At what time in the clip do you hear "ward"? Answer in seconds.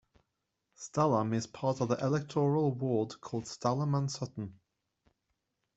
2.73-3.21